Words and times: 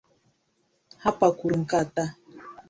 Harper 1.03 1.31
kwuru 1.37 1.55
nke 1.63 1.75
a 1.83 1.85
taa 1.95 2.11